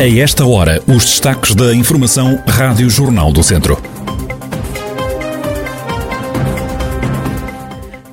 [0.00, 3.76] A esta hora, os destaques da Informação Rádio Jornal do Centro.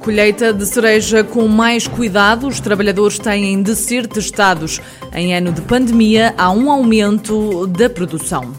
[0.01, 4.81] Colheita de cereja com mais cuidado, os trabalhadores têm de ser testados.
[5.13, 8.53] Em ano de pandemia, há um aumento da produção.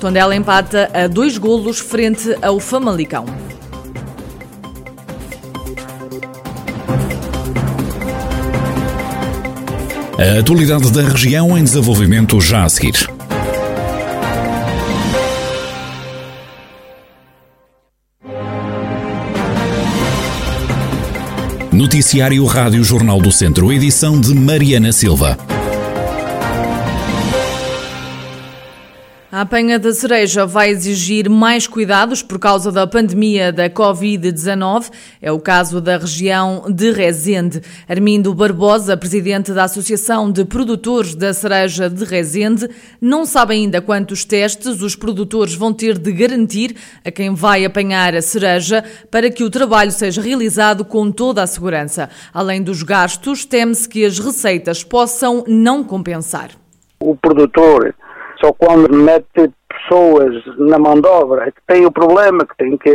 [0.00, 3.26] Tondela empata a dois golos frente ao Famalicão.
[10.20, 13.08] A atualidade da região em desenvolvimento já a seguir.
[21.72, 25.38] Noticiário Rádio Jornal do Centro, edição de Mariana Silva.
[29.32, 34.90] A apanha da cereja vai exigir mais cuidados por causa da pandemia da Covid-19.
[35.22, 37.62] É o caso da região de Rezende.
[37.88, 42.68] Armindo Barbosa, presidente da Associação de Produtores da Cereja de Rezende,
[43.00, 46.74] não sabe ainda quantos testes os produtores vão ter de garantir
[47.04, 51.46] a quem vai apanhar a cereja para que o trabalho seja realizado com toda a
[51.46, 52.10] segurança.
[52.34, 56.50] Além dos gastos, teme-se que as receitas possam não compensar.
[56.98, 57.94] O produtor
[58.40, 59.50] só quando mete
[59.90, 62.92] pessoas na mão de obra tem o problema, que tem que,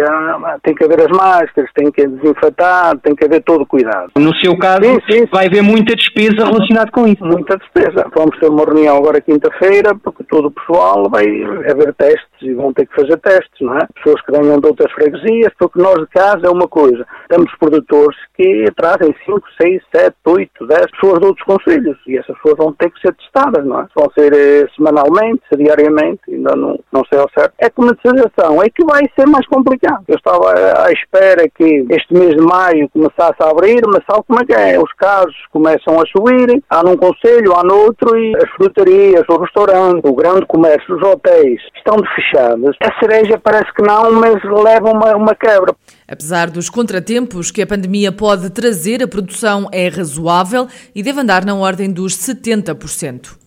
[0.63, 4.11] tem que haver as máscaras, tem que desinfetar, tem que haver todo o cuidado.
[4.17, 5.25] No seu caso, sim, sim.
[5.31, 7.23] vai haver muita despesa relacionada com isso.
[7.23, 8.05] Muita despesa.
[8.15, 11.25] Vamos ter uma reunião agora quinta-feira, porque todo o pessoal vai
[11.69, 13.87] haver testes e vão ter que fazer testes, não é?
[13.95, 17.05] Pessoas que venham de outras freguesias, porque nós de casa é uma coisa.
[17.29, 22.35] Temos produtores que trazem 5, 6, 7, 8, 10 pessoas de outros conselhos e essas
[22.37, 23.87] pessoas vão ter que ser testadas, não é?
[23.95, 27.53] Vão ser eh, semanalmente, diariamente, ainda não, não sei ao certo.
[27.59, 30.03] É comercialização, é que vai ser mais complicado.
[30.07, 34.39] Eu estava à espera que este mês de maio começasse a abrir, mas sabe como
[34.39, 34.79] é que é?
[34.79, 40.07] Os casos começam a subir, há num conselho, há noutro, e as frutarias, o restaurante,
[40.07, 42.75] o grande comércio, os hotéis estão de fechados.
[42.81, 45.75] A cereja parece que não, mas leva uma, uma quebra.
[46.07, 51.43] Apesar dos contratempos que a pandemia pode trazer, a produção é razoável e deve andar
[51.43, 53.37] na ordem dos 70%.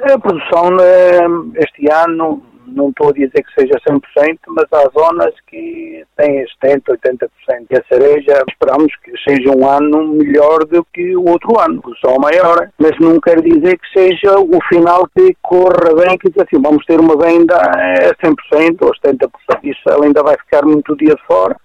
[0.00, 4.00] A produção eh, este ano não estou a dizer que seja 100%,
[4.48, 7.28] mas há zonas que têm 70%, 80%.
[7.70, 12.18] E a cereja, esperamos que seja um ano melhor do que o outro ano, só
[12.18, 16.60] maior, mas não quer dizer que seja o final que corra bem, que diz assim,
[16.62, 19.30] vamos ter uma venda a 100% ou 70%.
[19.64, 21.56] Isso ainda vai ficar muito dia de fora,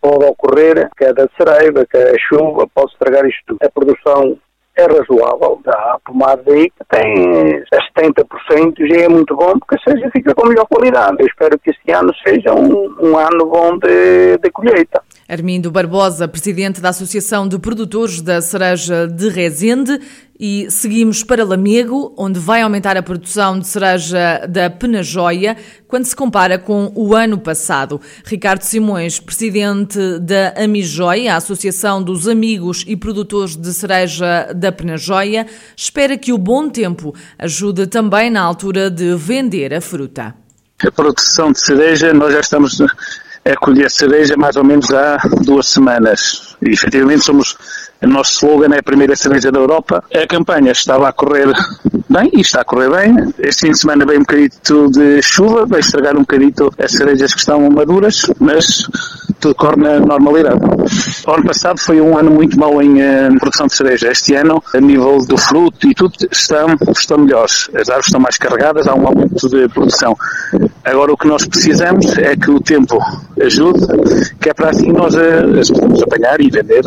[0.00, 3.58] pode ocorrer queda cereja, que a chuva pode estragar isto tudo.
[3.62, 4.38] A produção
[4.76, 5.60] é razoável.
[5.66, 7.62] Há pomadas aí que tem
[7.96, 11.16] 70%, já é muito bom, porque a cereja fica com melhor qualidade.
[11.20, 15.02] Eu espero que este ano seja um, um ano bom de, de colheita.
[15.28, 19.98] Armindo Barbosa, presidente da Associação de Produtores da Cereja de Rezende,
[20.44, 26.16] e seguimos para Lamego, onde vai aumentar a produção de cereja da Penajóia quando se
[26.16, 28.00] compara com o ano passado.
[28.24, 35.46] Ricardo Simões, presidente da Amijóia, a Associação dos Amigos e Produtores de Cereja da Penajóia,
[35.76, 40.34] espera que o bom tempo ajude também na altura de vender a fruta.
[40.84, 42.80] A produção de cereja, nós já estamos
[43.44, 46.56] a colher cereja mais ou menos há duas semanas.
[46.60, 47.56] E efetivamente somos
[48.02, 50.02] o nosso slogan é a primeira cereja da Europa.
[50.14, 51.48] A campanha estava a correr
[52.08, 53.32] bem e está a correr bem.
[53.38, 57.32] Este fim de semana veio um bocadito de chuva, vai estragar um bocadito as cerejas
[57.32, 58.86] que estão maduras, mas
[59.40, 60.60] tudo corre na normalidade.
[61.26, 64.10] O ano passado foi um ano muito mau em uh, produção de cereja.
[64.10, 67.68] Este ano, a nível do fruto e tudo, estão, estão melhores.
[67.74, 70.16] As árvores estão mais carregadas, há um aumento de produção.
[70.84, 72.98] Agora o que nós precisamos é que o tempo
[73.40, 73.80] ajude,
[74.40, 76.82] que é para assim nós uh, as podemos apanhar e vender.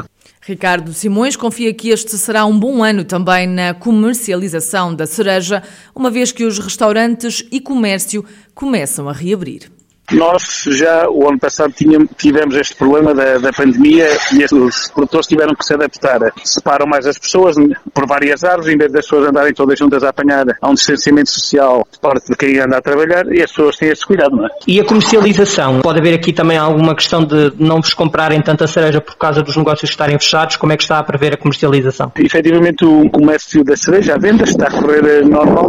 [0.47, 5.63] Ricardo Simões confia que este será um bom ano também na comercialização da cereja,
[5.95, 8.23] uma vez que os restaurantes e comércio
[8.53, 9.74] começam a reabrir.
[10.11, 15.27] Nós já o ano passado tínhamos, tivemos este problema da, da pandemia e os produtores
[15.27, 16.19] tiveram que se adaptar.
[16.43, 17.55] Separam mais as pessoas
[17.93, 21.31] por várias árvores, em vez das pessoas andarem todas juntas a apanhar a um distanciamento
[21.31, 24.45] social de parte de quem anda a trabalhar e as pessoas têm esse cuidado, não
[24.45, 24.49] é?
[24.67, 25.81] E a comercialização?
[25.81, 29.57] Pode haver aqui também alguma questão de não vos comprarem tanta cereja por causa dos
[29.57, 30.55] negócios estarem fechados?
[30.55, 32.11] Como é que está a prever a comercialização?
[32.17, 35.67] Efetivamente o comércio da cereja, a venda está a correr eh, normal.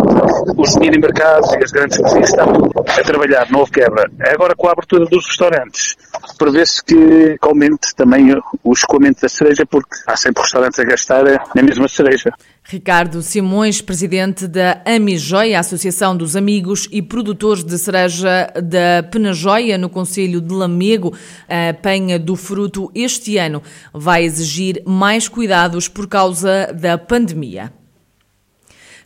[0.57, 4.69] Os mini mercados e as grandes superfícies estão a trabalhar, não houve quebra agora com
[4.69, 5.97] a abertura dos restaurantes,
[6.39, 11.25] prevê-se que aumente também o escoamento da cereja, porque há sempre restaurantes a gastar
[11.55, 12.33] na mesma cereja.
[12.69, 19.89] Ricardo Simões, presidente da Amijoia, Associação dos Amigos e Produtores de Cereja da Penajóia, no
[19.89, 21.17] Conselho de Lamego,
[21.49, 23.63] a penha do fruto este ano
[23.95, 27.73] vai exigir mais cuidados por causa da pandemia.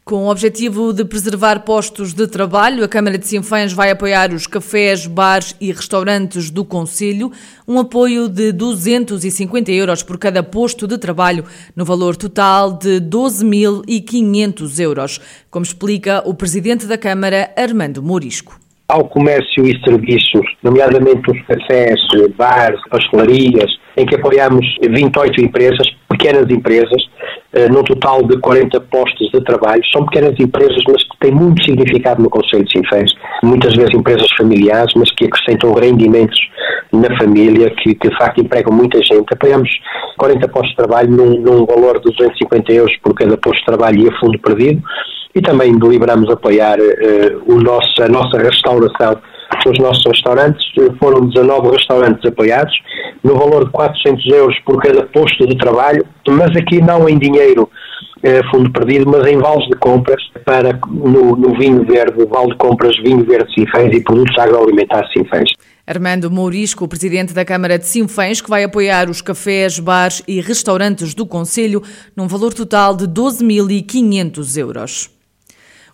[0.04, 4.46] Com o objetivo de preservar postos de trabalho, a Câmara de Sinfãs vai apoiar os
[4.46, 7.30] cafés, bares e restaurantes do Conselho,
[7.68, 11.44] um apoio de 250 euros por cada posto de trabalho,
[11.76, 18.58] no valor total de 12.500 euros, como explica o Presidente da Câmara, Armando Morisco.
[18.88, 22.00] Ao comércio e serviços, nomeadamente os cafés,
[22.36, 27.00] bares, pastelarias, em que apoiamos 28 empresas, pequenas empresas,
[27.70, 29.82] num total de 40 postos de trabalho.
[29.92, 33.12] São pequenas empresas, mas que têm muito significado no Conselho de Sinfãs.
[33.42, 36.38] Muitas vezes empresas familiares, mas que acrescentam rendimentos
[36.92, 39.32] na família, que, que de facto empregam muita gente.
[39.32, 39.68] Apoiamos
[40.16, 44.04] 40 postos de trabalho num, num valor de 250 euros por cada posto de trabalho
[44.04, 44.82] e a fundo perdido.
[45.34, 49.20] E também deliberamos apoiar uh, o nosso, a nossa restauração
[49.68, 50.64] os nossos restaurantes.
[50.98, 52.74] Foram 19 restaurantes apoiados,
[53.22, 57.68] no valor de 400 euros por cada posto de trabalho, mas aqui não em dinheiro
[58.22, 62.56] eh, fundo perdido, mas em vales de compras para no, no vinho verde, vale de
[62.56, 65.50] compras vinho verde Sinfãs e produtos agroalimentares Sinfãs.
[65.86, 71.14] Armando Mourisco, presidente da Câmara de Sinfãs, que vai apoiar os cafés, bares e restaurantes
[71.14, 71.82] do Conselho
[72.16, 75.19] num valor total de 12.500 euros.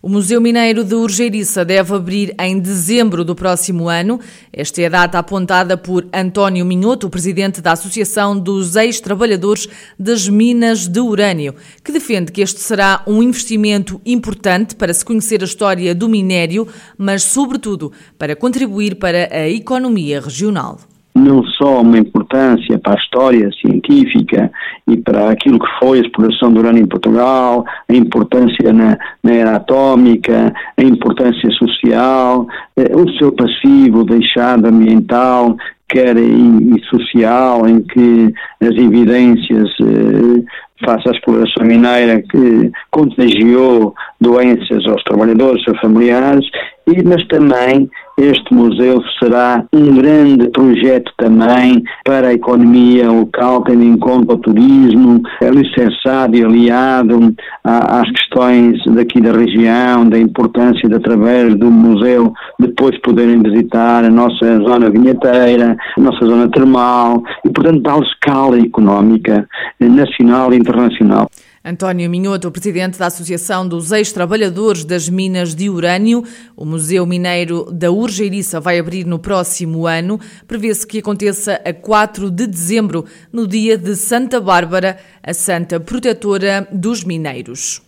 [0.07, 4.21] O Museu Mineiro de Urgeiriça deve abrir em dezembro do próximo ano.
[4.53, 9.69] Esta é a data apontada por António Minhoto, presidente da Associação dos Ex-Trabalhadores
[9.99, 15.43] das Minas de Urânio, que defende que este será um investimento importante para se conhecer
[15.43, 20.79] a história do minério, mas, sobretudo, para contribuir para a economia regional
[21.17, 24.51] não só uma importância para a história científica
[24.87, 29.33] e para aquilo que foi a exploração do urânio em Portugal, a importância na, na
[29.33, 32.47] era atómica, a importância social,
[32.77, 35.57] eh, o seu passivo deixado ambiental,
[35.89, 40.45] quer e, social, em que as evidências eh,
[40.85, 46.45] face à exploração mineira que contagiou doenças aos trabalhadores, aos familiares,
[46.87, 53.85] e, mas também este museu será um grande projeto também para a economia local, tendo
[53.85, 60.95] em conta o turismo, licenciado e aliado às questões daqui da região, da importância de,
[60.95, 67.51] através do museu, depois poderem visitar a nossa zona vinheteira, a nossa zona termal, e,
[67.51, 69.47] portanto, dar escala económica
[69.79, 71.29] nacional e internacional.
[71.69, 76.23] António Minhoto, presidente da Associação dos Ex-Trabalhadores das Minas de Urânio,
[76.57, 80.21] o Museu Mineiro da Urgeiriça vai abrir no próximo ano.
[80.47, 86.69] Prevê-se que aconteça a 4 de dezembro, no dia de Santa Bárbara, a Santa Protetora
[86.71, 87.86] dos Mineiros.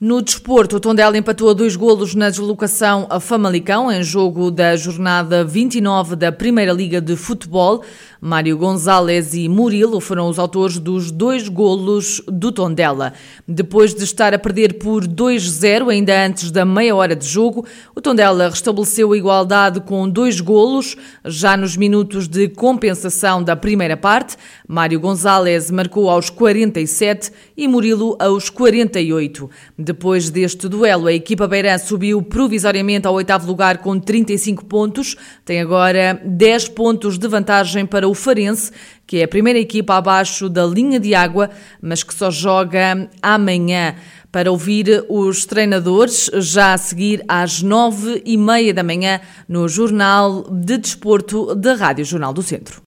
[0.00, 4.76] No desporto, o Tondela empatou a dois golos na deslocação a Famalicão, em jogo da
[4.76, 7.82] jornada 29 da Primeira Liga de Futebol.
[8.20, 13.12] Mário Gonzalez e Murilo foram os autores dos dois golos do Tondela.
[13.46, 18.00] Depois de estar a perder por 2-0 ainda antes da meia hora de jogo, o
[18.00, 24.36] Tondela restabeleceu a igualdade com dois golos, já nos minutos de compensação da primeira parte.
[24.66, 29.48] Mário Gonzalez marcou aos 47 e Murilo aos 48.
[29.88, 35.62] Depois deste duelo, a equipa beirã subiu provisoriamente ao oitavo lugar com 35 pontos, tem
[35.62, 38.70] agora 10 pontos de vantagem para o Farense,
[39.06, 41.48] que é a primeira equipa abaixo da linha de água,
[41.80, 43.94] mas que só joga amanhã.
[44.30, 50.42] Para ouvir os treinadores, já a seguir às nove e meia da manhã, no Jornal
[50.50, 52.76] de Desporto da Rádio Jornal do Centro.